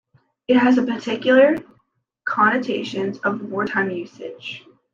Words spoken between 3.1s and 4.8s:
of wartime usage.